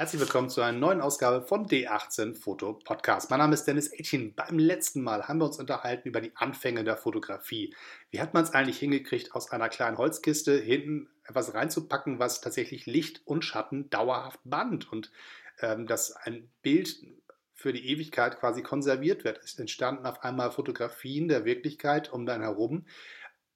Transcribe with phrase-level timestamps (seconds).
[0.00, 3.28] Herzlich willkommen zu einer neuen Ausgabe von D18 Foto Podcast.
[3.28, 4.34] Mein Name ist Dennis Etchen.
[4.34, 7.74] Beim letzten Mal haben wir uns unterhalten über die Anfänge der Fotografie.
[8.10, 12.86] Wie hat man es eigentlich hingekriegt, aus einer kleinen Holzkiste hinten etwas reinzupacken, was tatsächlich
[12.86, 15.12] Licht und Schatten dauerhaft band und
[15.60, 16.96] ähm, dass ein Bild
[17.52, 19.38] für die Ewigkeit quasi konserviert wird.
[19.44, 22.86] Es entstanden auf einmal Fotografien der Wirklichkeit um dann herum,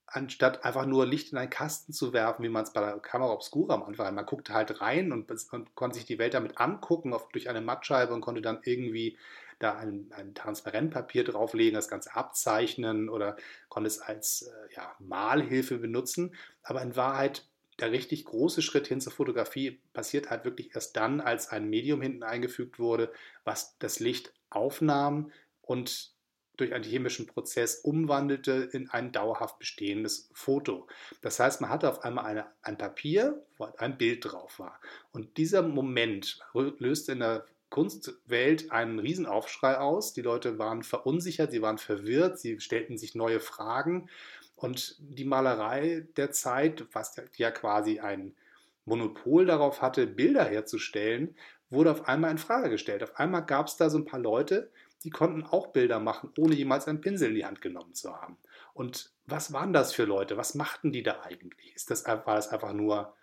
[0.06, 3.32] anstatt einfach nur Licht in einen Kasten zu werfen, wie man es bei der Kamera
[3.32, 4.14] Obscura am Anfang.
[4.14, 7.60] Man guckte halt rein und, und, konnte sich die Welt damit angucken, auf, durch eine
[7.60, 9.16] Mattscheibe und konnte dann irgendwie
[9.58, 13.36] da ein, ein Transparentpapier drauflegen, das Ganze abzeichnen oder
[13.68, 16.34] konnte es als äh, ja, Malhilfe benutzen.
[16.62, 17.46] Aber in Wahrheit
[17.80, 22.00] der richtig große Schritt hin zur Fotografie passiert halt wirklich erst dann, als ein Medium
[22.02, 23.12] hinten eingefügt wurde,
[23.44, 25.32] was das Licht aufnahm
[25.62, 26.13] und
[26.56, 30.86] durch einen chemischen Prozess umwandelte in ein dauerhaft bestehendes Foto.
[31.20, 34.80] Das heißt, man hatte auf einmal eine, ein Papier, wo ein Bild drauf war.
[35.12, 36.38] Und dieser Moment
[36.78, 40.12] löste in der Kunstwelt einen Riesenaufschrei aus.
[40.12, 44.08] Die Leute waren verunsichert, sie waren verwirrt, sie stellten sich neue Fragen.
[44.54, 48.36] Und die Malerei der Zeit, was ja quasi ein
[48.84, 51.34] Monopol darauf hatte, Bilder herzustellen,
[51.68, 53.02] wurde auf einmal in Frage gestellt.
[53.02, 54.70] Auf einmal gab es da so ein paar Leute,
[55.04, 58.38] die konnten auch Bilder machen, ohne jemals einen Pinsel in die Hand genommen zu haben.
[58.72, 60.36] Und was waren das für Leute?
[60.36, 61.74] Was machten die da eigentlich?
[61.74, 63.14] Ist das, war das einfach nur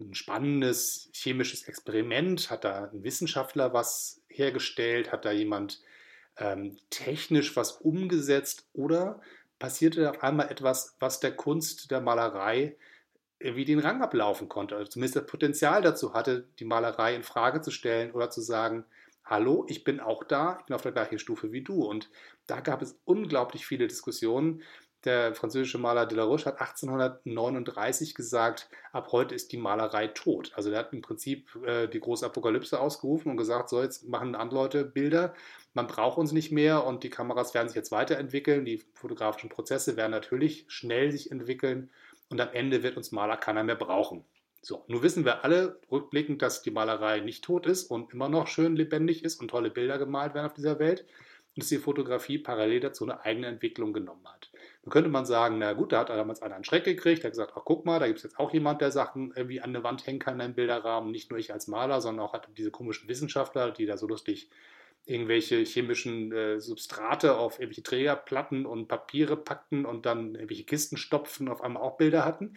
[0.00, 2.50] ein spannendes chemisches Experiment?
[2.50, 5.12] Hat da ein Wissenschaftler was hergestellt?
[5.12, 5.82] Hat da jemand
[6.38, 8.66] ähm, technisch was umgesetzt?
[8.72, 9.20] Oder
[9.58, 12.76] passierte auf einmal etwas, was der Kunst der Malerei
[13.40, 17.60] wie den Rang ablaufen konnte, also zumindest das Potenzial dazu hatte, die Malerei in Frage
[17.60, 18.84] zu stellen oder zu sagen,
[19.28, 21.84] hallo, ich bin auch da, ich bin auf der gleichen Stufe wie du.
[21.84, 22.10] Und
[22.46, 24.62] da gab es unglaublich viele Diskussionen.
[25.04, 30.52] Der französische Maler Delaroche hat 1839 gesagt, ab heute ist die Malerei tot.
[30.56, 34.34] Also er hat im Prinzip äh, die große Apokalypse ausgerufen und gesagt, so jetzt machen
[34.34, 35.34] andere Leute Bilder,
[35.72, 39.96] man braucht uns nicht mehr und die Kameras werden sich jetzt weiterentwickeln, die fotografischen Prozesse
[39.96, 41.90] werden natürlich schnell sich entwickeln
[42.28, 44.24] und am Ende wird uns Maler keiner mehr brauchen.
[44.60, 48.48] So, nun wissen wir alle rückblickend, dass die Malerei nicht tot ist und immer noch
[48.48, 52.38] schön lebendig ist und tolle Bilder gemalt werden auf dieser Welt und dass die Fotografie
[52.38, 54.50] parallel dazu eine eigene Entwicklung genommen hat.
[54.82, 57.32] Nun könnte man sagen, na gut, da hat damals einer einen Schreck gekriegt, der hat
[57.32, 59.84] gesagt, ach guck mal, da gibt es jetzt auch jemand, der Sachen irgendwie an der
[59.84, 63.08] Wand hängen kann in einem Bilderrahmen, nicht nur ich als Maler, sondern auch diese komischen
[63.08, 64.50] Wissenschaftler, die da so lustig
[65.04, 71.48] irgendwelche chemischen äh, Substrate auf irgendwelche Trägerplatten und Papiere packten und dann irgendwelche Kisten stopfen,
[71.48, 72.56] auf einmal auch Bilder hatten.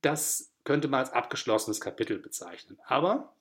[0.00, 2.78] Das könnte man als abgeschlossenes Kapitel bezeichnen.
[2.86, 3.34] Aber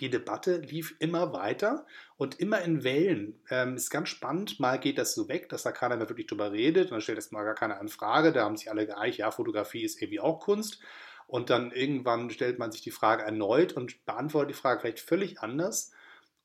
[0.00, 3.40] die Debatte lief immer weiter und immer in Wellen.
[3.50, 4.58] Ähm, ist ganz spannend.
[4.58, 6.86] Mal geht das so weg, dass da keiner mehr wirklich drüber redet.
[6.86, 8.32] Und dann stellt das mal gar keiner in Frage.
[8.32, 10.80] Da haben sich alle geeinigt, ja, Fotografie ist irgendwie auch Kunst.
[11.26, 15.40] Und dann irgendwann stellt man sich die Frage erneut und beantwortet die Frage vielleicht völlig
[15.40, 15.92] anders.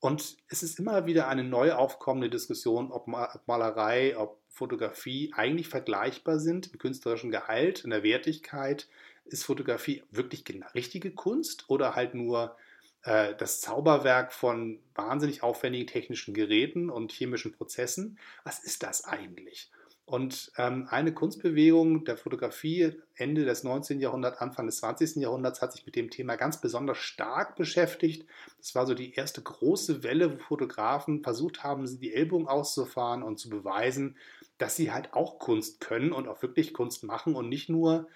[0.00, 3.06] Und es ist immer wieder eine neu aufkommende Diskussion, ob
[3.46, 8.88] Malerei, ob Fotografie eigentlich vergleichbar sind im künstlerischen Gehalt, in der Wertigkeit.
[9.30, 12.56] Ist Fotografie wirklich richtige Kunst oder halt nur
[13.02, 18.18] äh, das Zauberwerk von wahnsinnig aufwendigen technischen Geräten und chemischen Prozessen?
[18.44, 19.70] Was ist das eigentlich?
[20.10, 24.00] Und ähm, eine Kunstbewegung der Fotografie Ende des 19.
[24.00, 25.22] Jahrhunderts, Anfang des 20.
[25.22, 28.26] Jahrhunderts hat sich mit dem Thema ganz besonders stark beschäftigt.
[28.58, 33.38] Das war so die erste große Welle, wo Fotografen versucht haben, die Ellbogen auszufahren und
[33.38, 34.16] zu beweisen,
[34.58, 38.08] dass sie halt auch Kunst können und auch wirklich Kunst machen und nicht nur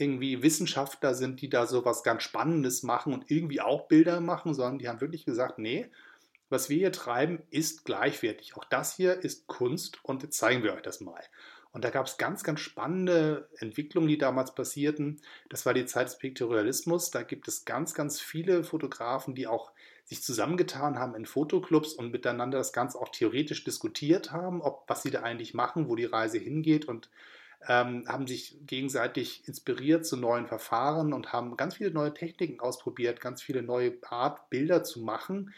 [0.00, 4.54] irgendwie Wissenschaftler sind, die da so was ganz Spannendes machen und irgendwie auch Bilder machen,
[4.54, 5.90] sondern die haben wirklich gesagt, nee,
[6.48, 8.56] was wir hier treiben, ist gleichwertig.
[8.56, 11.22] Auch das hier ist Kunst und jetzt zeigen wir euch das mal.
[11.72, 15.20] Und da gab es ganz, ganz spannende Entwicklungen, die damals passierten.
[15.48, 17.12] Das war die Zeit des Piktorialismus.
[17.12, 19.70] Da gibt es ganz, ganz viele Fotografen, die auch
[20.04, 25.04] sich zusammengetan haben in Fotoclubs und miteinander das Ganze auch theoretisch diskutiert haben, ob was
[25.04, 27.08] sie da eigentlich machen, wo die Reise hingeht und
[27.68, 33.20] ähm, haben sich gegenseitig inspiriert zu neuen Verfahren und haben ganz viele neue Techniken ausprobiert,
[33.20, 35.52] ganz viele neue Art Bilder zu machen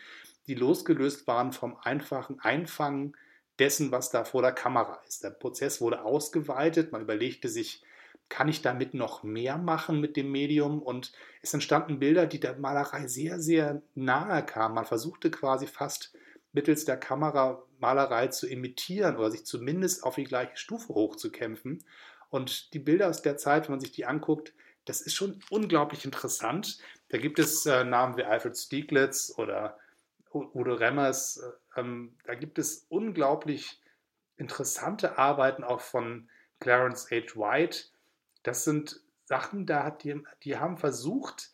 [0.47, 3.17] die losgelöst waren vom einfachen Einfangen
[3.59, 5.23] dessen, was da vor der Kamera ist.
[5.23, 7.83] Der Prozess wurde ausgeweitet, man überlegte sich,
[8.29, 10.81] kann ich damit noch mehr machen mit dem Medium?
[10.81, 11.13] Und
[11.43, 14.75] es entstanden Bilder, die der Malerei sehr, sehr nahe kamen.
[14.75, 16.15] Man versuchte quasi fast
[16.53, 21.85] mittels der Kamera Malerei zu imitieren oder sich zumindest auf die gleiche Stufe hochzukämpfen.
[22.31, 24.55] Und die Bilder aus der Zeit, wenn man sich die anguckt,
[24.85, 26.79] das ist schon unglaublich interessant.
[27.09, 29.79] Da gibt es äh, Namen wie Alfred Stieglitz oder
[30.33, 33.81] Udo Remmers, äh, ähm, da gibt es unglaublich
[34.37, 36.29] interessante Arbeiten auch von
[36.59, 37.37] Clarence H.
[37.37, 37.85] White.
[38.43, 41.52] Das sind Sachen, da hat die, die haben versucht,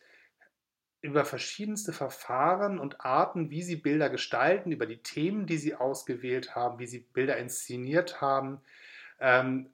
[1.01, 6.55] über verschiedenste Verfahren und Arten, wie sie Bilder gestalten, über die Themen, die sie ausgewählt
[6.55, 8.59] haben, wie sie Bilder inszeniert haben.
[9.19, 9.69] Ähm,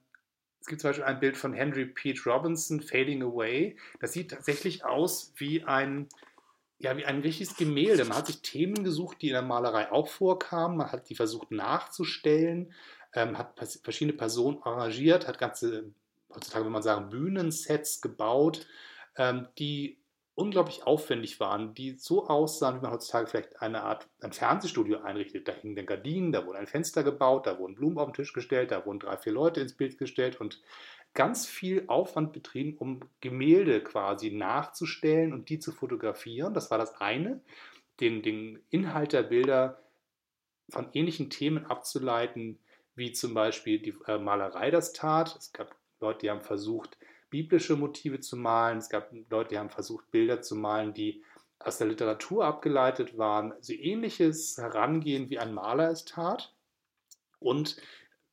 [0.60, 3.76] es gibt zum Beispiel ein Bild von Henry Pete Robinson, Fading Away.
[4.00, 6.08] Das sieht tatsächlich aus wie ein,
[6.78, 8.04] ja, wie ein richtiges Gemälde.
[8.04, 10.76] Man hat sich Themen gesucht, die in der Malerei auch vorkamen.
[10.76, 12.72] Man hat die versucht nachzustellen,
[13.14, 15.92] ähm, hat verschiedene Personen arrangiert, hat ganze,
[16.34, 18.66] heutzutage würde man sagen, Bühnensets gebaut,
[19.16, 19.98] ähm, die
[20.36, 25.48] unglaublich aufwendig waren, die so aussahen, wie man heutzutage vielleicht eine Art ein Fernsehstudio einrichtet.
[25.48, 28.34] Da hingen dann Gardinen, da wurde ein Fenster gebaut, da wurden Blumen auf den Tisch
[28.34, 30.62] gestellt, da wurden drei, vier Leute ins Bild gestellt und
[31.14, 36.52] ganz viel Aufwand betrieben, um Gemälde quasi nachzustellen und die zu fotografieren.
[36.52, 37.40] Das war das eine,
[38.00, 39.80] den, den Inhalt der Bilder
[40.68, 42.58] von ähnlichen Themen abzuleiten,
[42.94, 45.34] wie zum Beispiel die äh, Malerei das tat.
[45.38, 46.98] Es gab Leute, die haben versucht,
[47.30, 48.78] biblische Motive zu malen.
[48.78, 51.22] Es gab Leute, die haben versucht, Bilder zu malen, die
[51.58, 53.54] aus der Literatur abgeleitet waren.
[53.60, 56.52] So ähnliches Herangehen, wie ein Maler es tat.
[57.38, 57.76] Und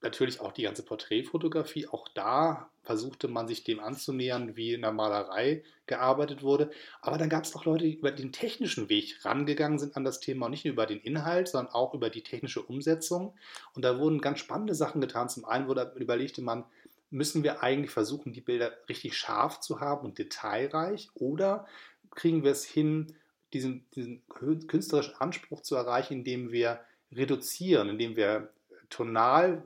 [0.04, 1.88] natürlich auch die ganze Porträtfotografie.
[1.88, 6.70] Auch da versuchte man sich dem anzunähern, wie in der Malerei gearbeitet wurde.
[7.02, 10.20] Aber dann gab es auch Leute, die über den technischen Weg rangegangen sind an das
[10.20, 13.36] Thema und nicht nur über den Inhalt, sondern auch über die technische Umsetzung.
[13.74, 15.30] Und da wurden ganz spannende Sachen getan.
[15.30, 16.66] Zum einen wurde, überlegte man,
[17.14, 21.68] müssen wir eigentlich versuchen, die Bilder richtig scharf zu haben und detailreich oder
[22.10, 23.16] kriegen wir es hin,
[23.54, 26.82] diesen, diesen künstlerischen Anspruch zu erreichen, indem wir
[27.12, 28.52] reduzieren, indem wir
[28.90, 29.64] tonal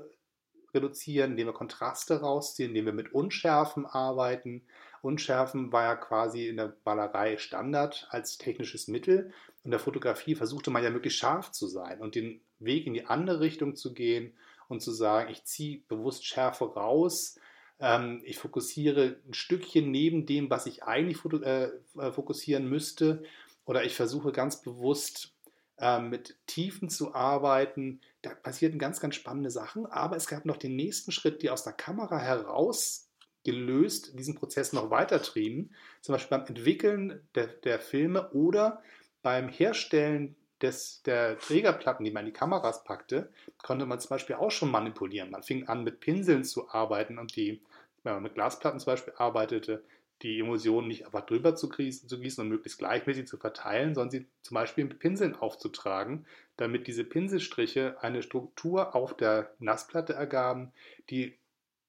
[0.74, 4.64] reduzieren, indem wir Kontraste rausziehen, indem wir mit Unschärfen arbeiten.
[5.02, 9.32] Unschärfen war ja quasi in der Malerei Standard als technisches Mittel.
[9.64, 13.06] In der Fotografie versuchte man ja möglichst scharf zu sein und den Weg in die
[13.06, 14.34] andere Richtung zu gehen
[14.68, 17.38] und zu sagen, ich ziehe bewusst Schärfe raus,
[17.80, 23.24] ähm, ich fokussiere ein Stückchen neben dem, was ich eigentlich äh, äh, fokussieren müsste,
[23.66, 25.34] oder ich versuche ganz bewusst
[25.78, 28.02] äh, mit Tiefen zu arbeiten.
[28.22, 31.64] Da passierten ganz, ganz spannende Sachen, aber es gab noch den nächsten Schritt, die aus
[31.64, 33.10] der Kamera heraus
[33.44, 35.72] gelöst diesen Prozess noch weiter trieben,
[36.02, 38.82] zum Beispiel beim Entwickeln der, der Filme oder
[39.22, 43.30] beim Herstellen des, der Trägerplatten, die man in die Kameras packte,
[43.62, 45.32] konnte man zum Beispiel auch schon manipulieren.
[45.32, 47.62] Man fing an, mit Pinseln zu arbeiten und die,
[48.04, 49.84] wenn man mit Glasplatten zum Beispiel arbeitete,
[50.24, 54.12] die Emulsionen nicht einfach drüber zu gießen, zu gießen und möglichst gleichmäßig zu verteilen, sondern
[54.12, 56.26] sie zum Beispiel mit Pinseln aufzutragen,
[56.56, 60.72] damit diese Pinselstriche eine Struktur auf der Nassplatte ergaben,
[61.12, 61.38] die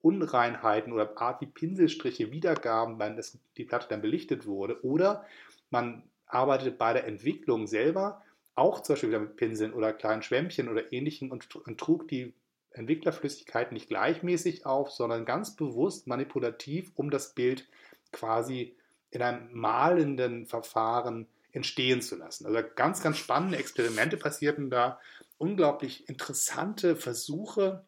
[0.03, 3.21] Unreinheiten oder Art wie Pinselstriche wiedergaben, wenn
[3.57, 4.85] die Platte dann belichtet wurde.
[4.85, 5.25] Oder
[5.71, 8.23] man arbeitet bei der Entwicklung selber
[8.59, 12.35] auch zum Beispiel wieder mit Pinseln oder kleinen Schwämmchen oder ähnlichem und, und trug die
[12.73, 17.69] Entwicklerflüssigkeit nicht gleichmäßig auf, sondern ganz bewusst manipulativ, um das Bild
[18.13, 18.77] quasi
[19.11, 22.47] in einem malenden Verfahren entstehen zu lassen.
[22.47, 25.01] Also ganz, ganz spannende Experimente passierten da,
[25.39, 27.85] unglaublich interessante Versuche,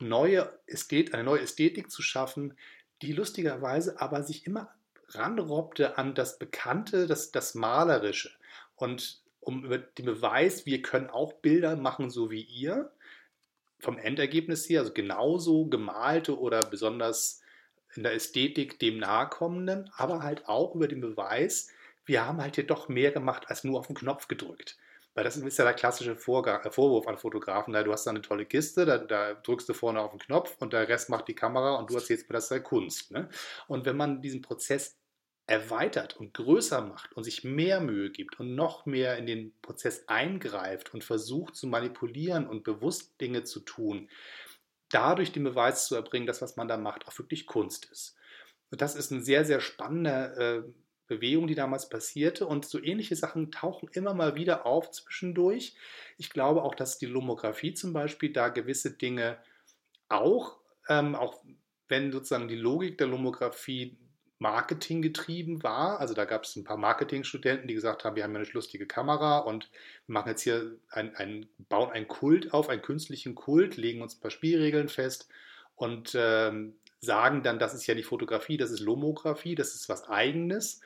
[0.00, 2.56] neue Ästhet eine neue Ästhetik zu schaffen,
[3.02, 4.74] die lustigerweise aber sich immer
[5.08, 8.30] ranrobbte an das Bekannte, das, das Malerische.
[8.74, 12.90] Und um über den Beweis, wir können auch Bilder machen, so wie ihr,
[13.78, 17.40] vom Endergebnis her, also genauso gemalte oder besonders
[17.94, 21.70] in der Ästhetik dem nahekommenden, aber halt auch über den Beweis,
[22.04, 24.76] wir haben halt hier doch mehr gemacht als nur auf den Knopf gedrückt.
[25.14, 26.16] Weil das ist ja der klassische äh,
[26.70, 27.72] Vorwurf an Fotografen.
[27.72, 30.72] Du hast da eine tolle Kiste, da, da, drückst du vorne auf den Knopf und
[30.72, 33.12] der Rest macht die Kamera und du erzählst mir, das sei Kunst.
[33.12, 33.28] Ne?
[33.68, 34.98] Und wenn man diesen Prozess
[35.46, 40.08] erweitert und größer macht und sich mehr Mühe gibt und noch mehr in den Prozess
[40.08, 44.08] eingreift und versucht zu manipulieren und bewusst Dinge zu tun,
[44.88, 48.16] dadurch den Beweis zu erbringen, dass was man da macht auch wirklich Kunst ist.
[48.70, 50.72] Und das ist eine sehr, sehr spannende äh,
[51.06, 55.76] Bewegung, die damals passierte und so ähnliche Sachen tauchen immer mal wieder auf zwischendurch.
[56.18, 59.38] Ich glaube auch, dass die Lomographie zum Beispiel da gewisse Dinge
[60.08, 61.44] auch, ähm, auch
[61.86, 63.96] wenn sozusagen die Logik der Lomographie
[64.38, 66.00] Marketing getrieben war.
[66.00, 68.86] Also da gab es ein paar Marketingstudenten, die gesagt haben, wir haben ja eine lustige
[68.86, 69.70] Kamera und
[70.06, 74.20] machen jetzt hier ein, ein bauen einen Kult auf, einen künstlichen Kult, legen uns ein
[74.20, 75.28] paar Spielregeln fest
[75.74, 80.08] und ähm, sagen dann, das ist ja die Fotografie, das ist Lomographie, das ist was
[80.08, 80.80] Eigenes.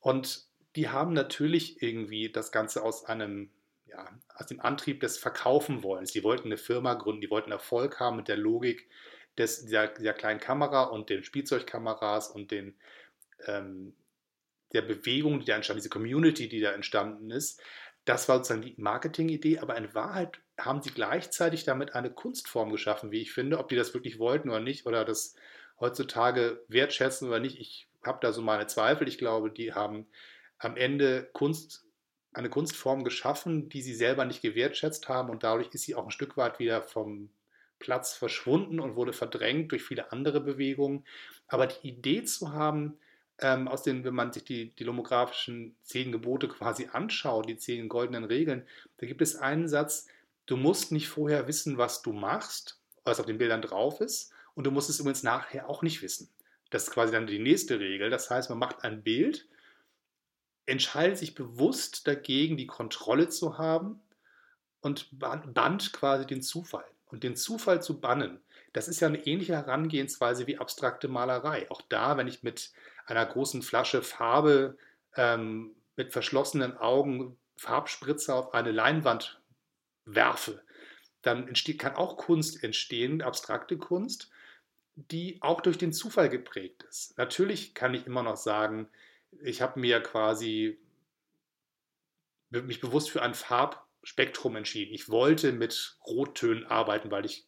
[0.00, 3.50] Und die haben natürlich irgendwie das Ganze aus einem
[3.86, 6.12] ja, aus dem Antrieb des Verkaufen wollens.
[6.12, 8.88] Die wollten eine Firma gründen, die wollten Erfolg haben mit der Logik,
[9.38, 12.74] des, dieser, dieser kleinen Kamera und den Spielzeugkameras und den,
[13.46, 13.94] ähm,
[14.72, 17.62] der Bewegung, die da entstand, diese Community, die da entstanden ist,
[18.04, 23.10] das war sozusagen die Marketingidee, aber in Wahrheit haben sie gleichzeitig damit eine Kunstform geschaffen,
[23.10, 23.58] wie ich finde.
[23.58, 25.34] Ob die das wirklich wollten oder nicht, oder das
[25.78, 29.08] heutzutage wertschätzen oder nicht, ich habe da so meine Zweifel.
[29.08, 30.06] Ich glaube, die haben
[30.58, 31.84] am Ende Kunst,
[32.32, 36.10] eine Kunstform geschaffen, die sie selber nicht gewertschätzt haben und dadurch ist sie auch ein
[36.10, 37.30] Stück weit wieder vom
[37.78, 41.04] Platz verschwunden und wurde verdrängt durch viele andere Bewegungen.
[41.46, 42.98] Aber die Idee zu haben,
[43.40, 47.88] ähm, aus den, wenn man sich die, die lomografischen zehn Gebote quasi anschaut, die zehn
[47.88, 48.66] goldenen Regeln,
[48.98, 50.06] da gibt es einen Satz,
[50.46, 54.64] du musst nicht vorher wissen, was du machst, was auf den Bildern drauf ist, und
[54.64, 56.28] du musst es übrigens nachher auch nicht wissen.
[56.70, 58.10] Das ist quasi dann die nächste Regel.
[58.10, 59.48] Das heißt, man macht ein Bild,
[60.66, 64.00] entscheidet sich bewusst dagegen, die Kontrolle zu haben
[64.80, 66.84] und bannt quasi den Zufall.
[67.08, 68.40] Und den Zufall zu bannen,
[68.72, 71.70] das ist ja eine ähnliche Herangehensweise wie abstrakte Malerei.
[71.70, 72.72] Auch da, wenn ich mit
[73.06, 74.76] einer großen Flasche Farbe
[75.16, 79.40] ähm, mit verschlossenen Augen Farbspritzer auf eine Leinwand
[80.04, 80.62] werfe,
[81.22, 84.30] dann entsteht, kann auch Kunst entstehen, abstrakte Kunst,
[84.94, 87.16] die auch durch den Zufall geprägt ist.
[87.18, 88.88] Natürlich kann ich immer noch sagen,
[89.42, 90.78] ich habe mir quasi
[92.50, 93.34] mich bewusst für ein
[94.08, 94.94] Farbspektrum entschieden.
[94.94, 97.46] Ich wollte mit Rottönen arbeiten, weil ich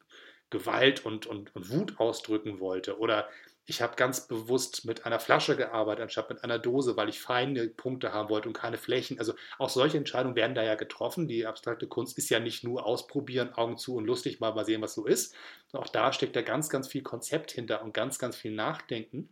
[0.51, 2.99] Gewalt und, und, und Wut ausdrücken wollte.
[2.99, 3.29] Oder
[3.67, 7.69] ich habe ganz bewusst mit einer Flasche gearbeitet, anstatt mit einer Dose, weil ich feine
[7.69, 9.19] Punkte haben wollte und keine Flächen.
[9.21, 11.29] Also auch solche Entscheidungen werden da ja getroffen.
[11.29, 14.83] Die abstrakte Kunst ist ja nicht nur ausprobieren, Augen zu und lustig mal, mal sehen,
[14.83, 15.35] was so ist.
[15.73, 19.29] Auch da steckt da ganz, ganz viel Konzept hinter und ganz, ganz viel Nachdenken.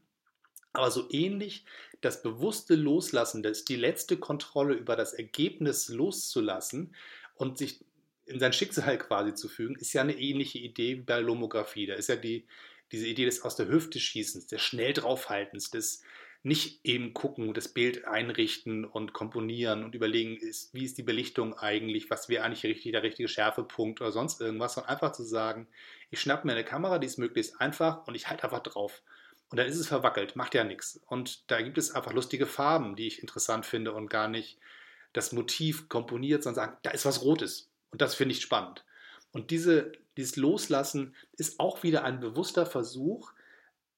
[0.73, 1.65] Aber so ähnlich
[2.01, 6.95] das bewusste Loslassen, das die letzte Kontrolle über das Ergebnis loszulassen
[7.35, 7.85] und sich
[8.27, 11.87] in sein Schicksal quasi zu fügen, ist ja eine ähnliche Idee wie bei Lomographie.
[11.87, 12.47] Da ist ja die,
[12.93, 16.03] diese Idee des aus der Hüfte schießens, des schnell draufhaltens, des
[16.43, 21.55] nicht eben gucken, das Bild einrichten und komponieren und überlegen, ist, wie ist die Belichtung
[21.55, 25.67] eigentlich, was wäre eigentlich richtig, der richtige Schärfepunkt oder sonst irgendwas, sondern einfach zu sagen,
[26.11, 29.03] ich schnappe mir eine Kamera, die ist möglichst einfach und ich halte einfach drauf.
[29.51, 31.01] Und dann ist es verwackelt, macht ja nichts.
[31.07, 34.59] Und da gibt es einfach lustige Farben, die ich interessant finde und gar nicht
[35.13, 37.71] das Motiv komponiert, sondern sagen, da ist was Rotes.
[37.91, 38.85] Und das finde ich spannend.
[39.33, 43.33] Und diese, dieses Loslassen ist auch wieder ein bewusster Versuch,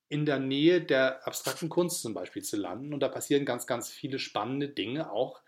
[0.09, 2.93] in der Nähe der abstrakten Kunst zum Beispiel zu landen.
[2.93, 5.41] Und da passieren ganz, ganz viele spannende Dinge, auch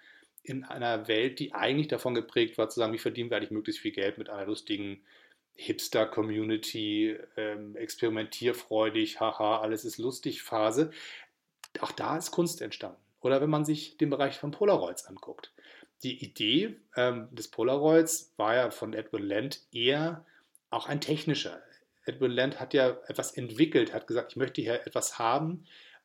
[0.45, 3.81] in einer Welt, die eigentlich davon geprägt war, zu sagen, wie verdienen wir eigentlich möglichst
[3.81, 5.03] viel Geld mit einer lustigen
[5.55, 10.91] Hipster-Community, ähm, experimentierfreudig, haha, alles ist lustig Phase.
[11.81, 13.01] Auch da ist Kunst entstanden.
[13.21, 15.53] Oder wenn man sich den Bereich von Polaroids anguckt.
[16.03, 20.27] Die Idee ähm, des Polaroids war ja von Edwin Land eher
[20.71, 21.63] auch ein technischer.
[22.05, 25.65] Edwin Land hat ja etwas entwickelt, hat gesagt, ich möchte hier etwas haben,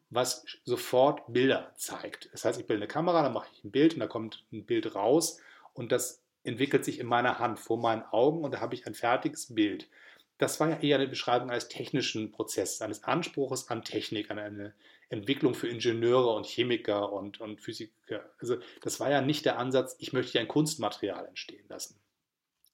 [0.09, 2.29] was sofort Bilder zeigt.
[2.31, 4.65] Das heißt, ich bilde eine Kamera, dann mache ich ein Bild und da kommt ein
[4.65, 5.41] Bild raus
[5.73, 8.93] und das entwickelt sich in meiner Hand, vor meinen Augen und da habe ich ein
[8.93, 9.89] fertiges Bild.
[10.37, 14.73] Das war ja eher eine Beschreibung eines technischen Prozesses, eines Anspruches an Technik, an eine
[15.09, 18.29] Entwicklung für Ingenieure und Chemiker und, und Physiker.
[18.39, 21.99] Also das war ja nicht der Ansatz, ich möchte hier ein Kunstmaterial entstehen lassen.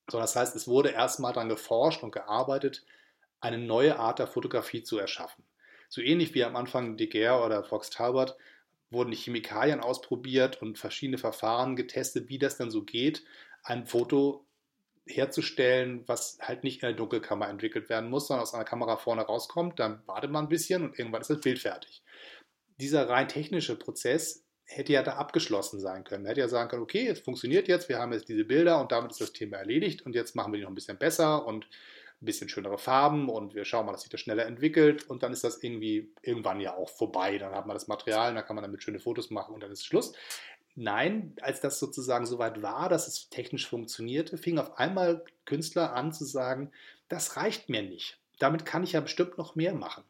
[0.09, 2.83] Sondern das heißt, es wurde erstmal daran geforscht und gearbeitet,
[3.39, 5.43] eine neue Art der Fotografie zu erschaffen.
[5.89, 8.35] So ähnlich wie am Anfang Daguerre oder Fox Talbot
[8.89, 13.23] wurden die Chemikalien ausprobiert und verschiedene Verfahren getestet, wie das dann so geht,
[13.63, 14.45] ein Foto
[15.05, 19.23] herzustellen, was halt nicht in der Dunkelkammer entwickelt werden muss, sondern aus einer Kamera vorne
[19.23, 22.03] rauskommt, dann wartet man ein bisschen und irgendwann ist das Bild fertig.
[22.79, 26.23] Dieser rein technische Prozess hätte ja da abgeschlossen sein können.
[26.23, 28.91] Man hätte ja sagen können, okay, es funktioniert jetzt, wir haben jetzt diese Bilder und
[28.91, 31.67] damit ist das Thema erledigt und jetzt machen wir die noch ein bisschen besser und
[32.21, 35.33] ein bisschen schönere Farben und wir schauen mal, dass sich das schneller entwickelt und dann
[35.33, 37.37] ist das irgendwie irgendwann ja auch vorbei.
[37.37, 39.85] Dann hat man das Material, dann kann man damit schöne Fotos machen und dann ist
[39.85, 40.13] Schluss.
[40.75, 46.11] Nein, als das sozusagen soweit war, dass es technisch funktionierte, fing auf einmal Künstler an
[46.11, 46.71] zu sagen,
[47.09, 48.19] das reicht mir nicht.
[48.39, 50.03] Damit kann ich ja bestimmt noch mehr machen.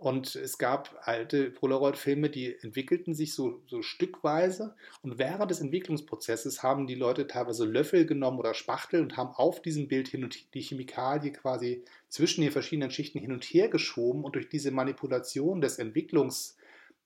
[0.00, 4.74] Und es gab alte Polaroid-Filme, die entwickelten sich so, so, stückweise.
[5.02, 9.60] Und während des Entwicklungsprozesses haben die Leute teilweise Löffel genommen oder Spachtel und haben auf
[9.60, 14.24] diesem Bild hin und die Chemikalie quasi zwischen den verschiedenen Schichten hin und her geschoben.
[14.24, 16.56] Und durch diese Manipulation des Entwicklungs,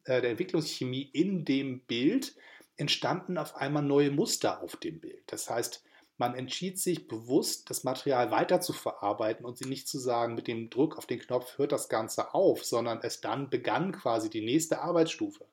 [0.05, 2.37] äh, der Entwicklungschemie in dem Bild
[2.77, 5.23] entstanden auf einmal neue Muster auf dem Bild.
[5.27, 5.83] Das heißt,
[6.17, 10.47] man entschied sich bewusst, das Material weiter zu verarbeiten und sie nicht zu sagen, mit
[10.47, 14.45] dem Druck auf den Knopf hört das Ganze auf, sondern es dann begann quasi die
[14.45, 15.47] nächste Arbeitsstufe.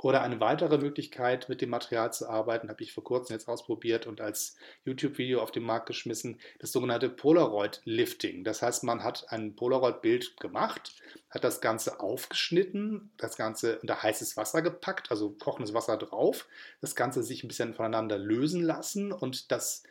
[0.00, 4.06] Oder eine weitere Möglichkeit, mit dem Material zu arbeiten, habe ich vor kurzem jetzt ausprobiert
[4.06, 8.44] und als YouTube-Video auf den Markt geschmissen, das sogenannte Polaroid-Lifting.
[8.44, 14.36] Das heißt, man hat ein Polaroid-Bild gemacht, hat das Ganze aufgeschnitten, das Ganze unter heißes
[14.36, 16.46] Wasser gepackt, also kochendes Wasser drauf,
[16.80, 19.82] das Ganze sich ein bisschen voneinander lösen lassen und das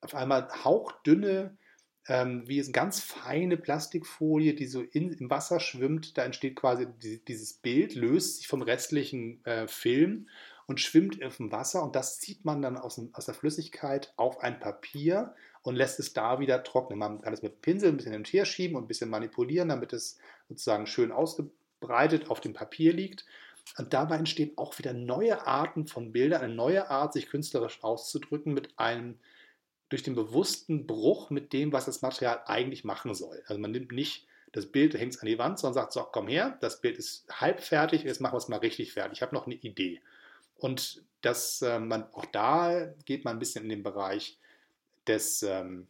[0.00, 1.58] auf einmal hauchdünne
[2.08, 6.16] ähm, wie eine ganz feine Plastikfolie, die so in, im Wasser schwimmt.
[6.16, 10.28] Da entsteht quasi die, dieses Bild, löst sich vom restlichen äh, Film
[10.66, 14.40] und schwimmt auf dem Wasser und das zieht man dann aus, aus der Flüssigkeit auf
[14.40, 16.98] ein Papier und lässt es da wieder trocknen.
[16.98, 19.68] Man kann es mit Pinsel ein bisschen hin und her schieben und ein bisschen manipulieren,
[19.68, 23.24] damit es sozusagen schön ausgebreitet auf dem Papier liegt.
[23.78, 28.54] Und dabei entstehen auch wieder neue Arten von Bildern, eine neue Art, sich künstlerisch auszudrücken
[28.54, 29.18] mit einem
[29.88, 33.42] durch den bewussten Bruch mit dem, was das Material eigentlich machen soll.
[33.46, 36.28] Also man nimmt nicht das Bild, hängt es an die Wand, sondern sagt, so, komm
[36.28, 39.18] her, das Bild ist halb fertig, jetzt machen wir es mal richtig fertig.
[39.18, 40.00] Ich habe noch eine Idee.
[40.56, 44.38] Und das, äh, man, auch da geht man ein bisschen in den Bereich
[45.06, 45.86] des, ähm,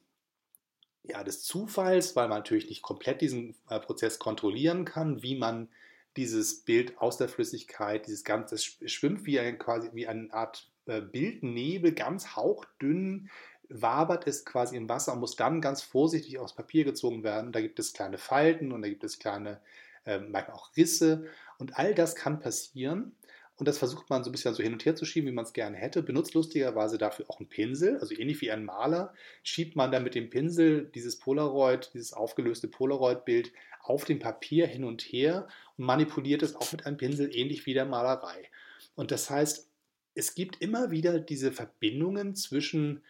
[1.04, 5.68] ja, des Zufalls, weil man natürlich nicht komplett diesen äh, Prozess kontrollieren kann, wie man
[6.16, 10.68] dieses Bild aus der Flüssigkeit, dieses ganze, das schwimmt wie ein, quasi wie eine Art
[10.86, 13.30] äh, Bildnebel, ganz hauchdünn,
[13.68, 17.52] wabert es quasi im Wasser und muss dann ganz vorsichtig aufs Papier gezogen werden.
[17.52, 19.60] Da gibt es kleine Falten und da gibt es kleine,
[20.04, 21.26] äh, manchmal auch Risse
[21.58, 23.12] und all das kann passieren.
[23.58, 25.46] Und das versucht man so ein bisschen so hin und her zu schieben, wie man
[25.46, 26.02] es gerne hätte.
[26.02, 30.14] Benutzt lustigerweise dafür auch einen Pinsel, also ähnlich wie ein Maler, schiebt man dann mit
[30.14, 36.42] dem Pinsel dieses Polaroid, dieses aufgelöste Polaroid-Bild auf dem Papier hin und her und manipuliert
[36.42, 38.50] es auch mit einem Pinsel, ähnlich wie der Malerei.
[38.94, 39.68] Und das heißt,
[40.14, 43.02] es gibt immer wieder diese Verbindungen zwischen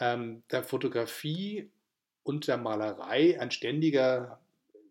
[0.00, 1.70] ähm, der Fotografie
[2.22, 4.40] und der Malerei, ein ständiger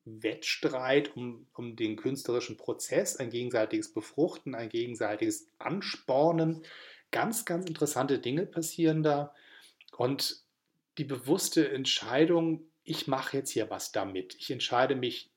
[0.06, 6.64] Wettstreit um, um den künstlerischen Prozess, ein gegenseitiges Befruchten, ein gegenseitiges Anspornen.
[7.12, 9.34] Ganz, ganz interessante Dinge passieren da.
[9.96, 10.44] Und
[10.98, 14.36] die bewusste Entscheidung, ich mache jetzt hier was damit.
[14.36, 15.30] Ich entscheide mich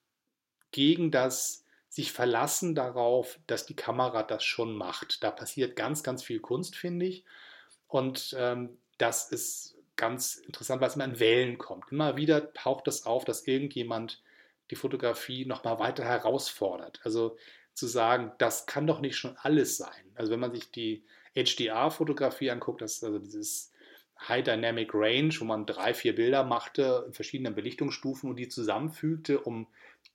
[0.72, 5.22] gegen das sich verlassen darauf, dass die Kamera das schon macht.
[5.22, 7.24] Da passiert ganz, ganz viel Kunst, finde ich.
[7.88, 11.90] Und ähm, das ist ganz interessant, weil es immer in Wellen kommt.
[11.90, 14.22] Immer wieder taucht es auf, dass irgendjemand
[14.70, 17.00] die Fotografie nochmal weiter herausfordert.
[17.04, 17.36] Also
[17.72, 20.12] zu sagen, das kann doch nicht schon alles sein.
[20.14, 23.72] Also wenn man sich die HDR-Fotografie anguckt, das ist also dieses
[24.28, 29.40] High Dynamic Range, wo man drei, vier Bilder machte in verschiedenen Belichtungsstufen und die zusammenfügte,
[29.40, 29.66] um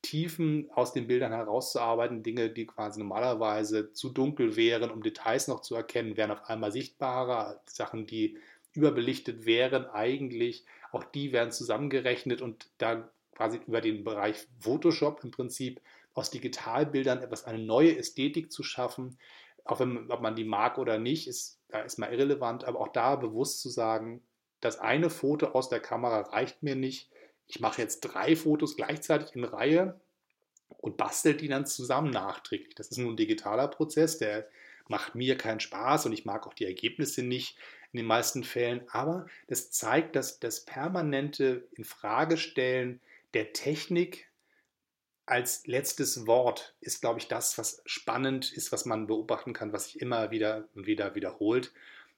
[0.02, 2.24] Tiefen aus den Bildern herauszuarbeiten.
[2.24, 6.72] Dinge, die quasi normalerweise zu dunkel wären, um Details noch zu erkennen, werden auf einmal
[6.72, 7.62] sichtbarer.
[7.67, 8.39] Sachen, die
[8.73, 15.31] überbelichtet wären, eigentlich, auch die werden zusammengerechnet und da quasi über den Bereich Photoshop im
[15.31, 15.81] Prinzip
[16.13, 19.17] aus Digitalbildern etwas eine neue Ästhetik zu schaffen,
[19.63, 22.89] auch wenn ob man die mag oder nicht, ist da ist mal irrelevant, aber auch
[22.89, 24.21] da bewusst zu sagen,
[24.60, 27.10] das eine Foto aus der Kamera reicht mir nicht.
[27.47, 29.99] Ich mache jetzt drei Fotos gleichzeitig in Reihe
[30.77, 32.75] und bastel die dann zusammen nachträglich.
[32.75, 34.47] Das ist nur ein digitaler Prozess, der
[34.91, 37.58] macht mir keinen Spaß und ich mag auch die Ergebnisse nicht
[37.91, 43.01] in den meisten Fällen, aber das zeigt, dass das permanente Infragestellen
[43.34, 44.30] der Technik
[45.25, 49.86] als letztes Wort ist, glaube ich, das, was spannend ist, was man beobachten kann, was
[49.86, 51.71] sich immer wieder und wieder wiederholt,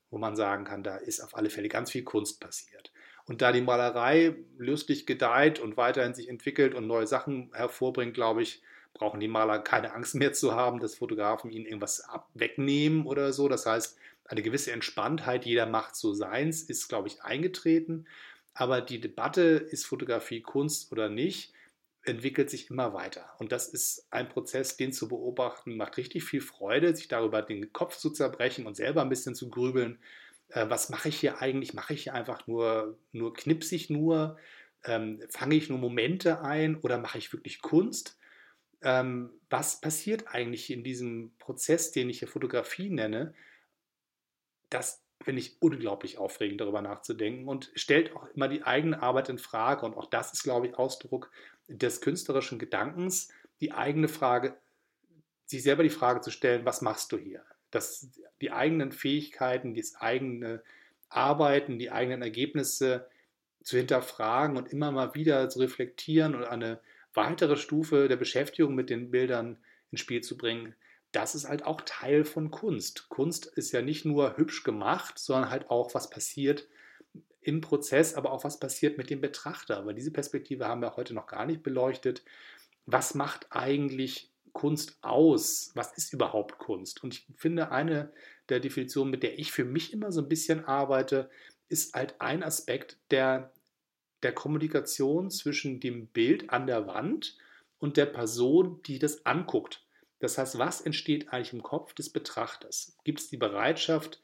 [0.09, 2.91] wo man sagen kann, da ist auf alle Fälle ganz viel Kunst passiert.
[3.25, 8.41] Und da die Malerei lustig gedeiht und weiterhin sich entwickelt und neue Sachen hervorbringt, glaube
[8.41, 8.61] ich,
[8.93, 13.47] brauchen die Maler keine Angst mehr zu haben, dass Fotografen ihnen irgendwas wegnehmen oder so.
[13.47, 18.07] Das heißt, eine gewisse Entspanntheit, jeder macht so seins, ist, glaube ich, eingetreten.
[18.53, 21.53] Aber die Debatte, ist Fotografie Kunst oder nicht,
[22.05, 23.33] entwickelt sich immer weiter.
[23.39, 27.73] Und das ist ein Prozess, den zu beobachten, macht richtig viel Freude, sich darüber den
[27.73, 29.99] Kopf zu zerbrechen und selber ein bisschen zu grübeln.
[30.49, 31.73] Äh, was mache ich hier eigentlich?
[31.73, 34.37] Mache ich hier einfach nur, nur knipse ich nur?
[34.85, 38.17] Ähm, fange ich nur Momente ein oder mache ich wirklich Kunst?
[38.83, 43.33] Ähm, was passiert eigentlich in diesem Prozess, den ich hier Fotografie nenne?
[44.69, 49.37] Das finde ich unglaublich aufregend, darüber nachzudenken und stellt auch immer die eigene Arbeit in
[49.37, 49.85] Frage.
[49.85, 51.31] Und auch das ist, glaube ich, Ausdruck
[51.67, 53.29] des künstlerischen Gedankens,
[53.61, 54.57] die eigene Frage,
[55.45, 57.43] sich selber die Frage zu stellen, was machst du hier?
[57.71, 58.09] Das,
[58.41, 60.61] die eigenen Fähigkeiten, das eigene
[61.09, 63.07] Arbeiten, die eigenen Ergebnisse
[63.63, 66.81] zu hinterfragen und immer mal wieder zu reflektieren und eine
[67.13, 69.57] weitere Stufe der Beschäftigung mit den Bildern
[69.91, 70.75] ins Spiel zu bringen,
[71.11, 73.07] das ist halt auch Teil von Kunst.
[73.09, 76.67] Kunst ist ja nicht nur hübsch gemacht, sondern halt auch, was passiert
[77.41, 79.77] im Prozess, aber auch was passiert mit dem Betrachter.
[79.77, 82.23] Aber diese Perspektive haben wir heute noch gar nicht beleuchtet.
[82.85, 85.71] Was macht eigentlich Kunst aus?
[85.75, 87.03] Was ist überhaupt Kunst?
[87.03, 88.11] Und ich finde, eine
[88.49, 91.29] der Definitionen, mit der ich für mich immer so ein bisschen arbeite,
[91.69, 93.51] ist halt ein Aspekt der,
[94.23, 97.37] der Kommunikation zwischen dem Bild an der Wand
[97.79, 99.85] und der Person, die das anguckt.
[100.19, 102.97] Das heißt, was entsteht eigentlich im Kopf des Betrachters?
[103.03, 104.21] Gibt es die Bereitschaft,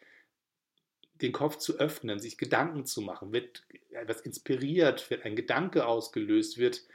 [1.16, 3.34] den Kopf zu öffnen, sich Gedanken zu machen?
[3.34, 5.10] Wird etwas inspiriert?
[5.10, 6.58] Wird ein Gedanke ausgelöst?
[6.58, 6.86] Wird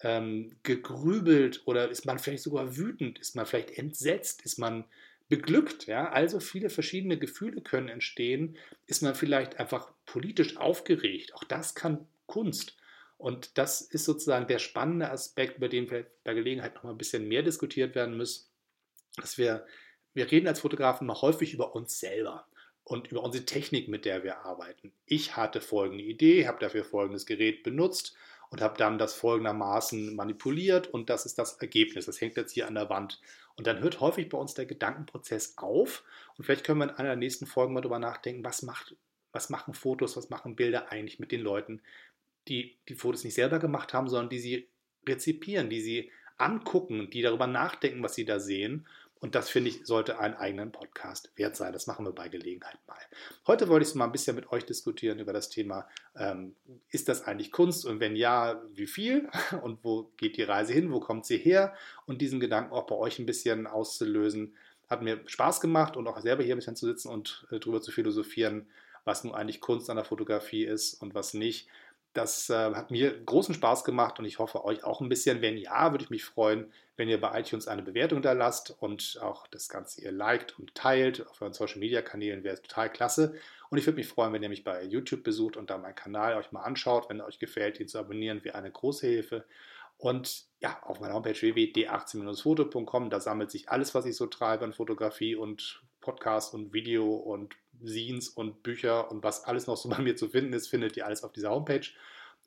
[0.00, 3.18] ähm, gegrübelt oder ist man vielleicht sogar wütend?
[3.18, 4.42] Ist man vielleicht entsetzt?
[4.42, 4.84] Ist man
[5.28, 5.86] beglückt.
[5.86, 6.10] Ja?
[6.10, 8.56] Also viele verschiedene Gefühle können entstehen.
[8.86, 11.34] Ist man vielleicht einfach politisch aufgeregt?
[11.34, 12.76] Auch das kann Kunst.
[13.18, 16.98] Und das ist sozusagen der spannende Aspekt, über den vielleicht bei Gelegenheit noch mal ein
[16.98, 18.50] bisschen mehr diskutiert werden muss,
[19.16, 19.66] dass wir,
[20.12, 22.46] wir reden als Fotografen mal häufig über uns selber
[22.84, 24.92] und über unsere Technik, mit der wir arbeiten.
[25.06, 28.14] Ich hatte folgende Idee, habe dafür folgendes Gerät benutzt
[28.50, 32.06] und habe dann das folgendermaßen manipuliert und das ist das Ergebnis.
[32.06, 33.20] Das hängt jetzt hier an der Wand.
[33.56, 36.04] Und dann hört häufig bei uns der Gedankenprozess auf
[36.36, 38.94] und vielleicht können wir in einer der nächsten Folgen mal darüber nachdenken, was, macht,
[39.32, 41.82] was machen Fotos, was machen Bilder eigentlich mit den Leuten,
[42.48, 44.68] die die Fotos nicht selber gemacht haben, sondern die sie
[45.06, 48.86] rezipieren, die sie angucken, die darüber nachdenken, was sie da sehen.
[49.18, 51.72] Und das finde ich, sollte einen eigenen Podcast wert sein.
[51.72, 52.98] Das machen wir bei Gelegenheit mal.
[53.46, 56.54] Heute wollte ich mal ein bisschen mit euch diskutieren über das Thema, ähm,
[56.90, 59.28] ist das eigentlich Kunst und wenn ja, wie viel
[59.62, 62.94] und wo geht die Reise hin, wo kommt sie her und diesen Gedanken auch bei
[62.94, 64.54] euch ein bisschen auszulösen.
[64.88, 67.80] Hat mir Spaß gemacht und auch selber hier ein bisschen zu sitzen und äh, darüber
[67.80, 68.68] zu philosophieren,
[69.04, 71.68] was nun eigentlich Kunst an der Fotografie ist und was nicht.
[72.16, 75.42] Das äh, hat mir großen Spaß gemacht und ich hoffe euch auch ein bisschen.
[75.42, 79.18] Wenn ja, würde ich mich freuen, wenn ihr bei iTunes eine Bewertung da lasst und
[79.20, 82.90] auch das Ganze ihr liked und teilt auf euren Social Media Kanälen, wäre es total
[82.90, 83.34] klasse.
[83.68, 86.38] Und ich würde mich freuen, wenn ihr mich bei YouTube besucht und da meinen Kanal
[86.38, 87.10] euch mal anschaut.
[87.10, 89.44] Wenn euch gefällt, ihn zu abonnieren, wäre eine große Hilfe.
[89.98, 94.72] Und ja, auf meiner Homepage www.d18-foto.com, da sammelt sich alles, was ich so treibe an
[94.72, 99.98] Fotografie und Podcast und Video und Scenes und Bücher und was alles noch so bei
[99.98, 101.86] mir zu finden ist, findet ihr alles auf dieser Homepage.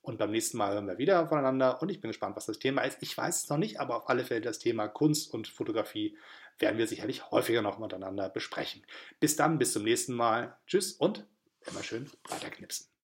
[0.01, 2.83] Und beim nächsten Mal hören wir wieder voneinander und ich bin gespannt, was das Thema
[2.83, 2.99] ist.
[3.01, 6.17] Ich weiß es noch nicht, aber auf alle Fälle das Thema Kunst und Fotografie
[6.57, 8.83] werden wir sicherlich häufiger noch miteinander besprechen.
[9.19, 10.57] Bis dann, bis zum nächsten Mal.
[10.67, 11.25] Tschüss und
[11.67, 12.88] immer schön weiterknipsen.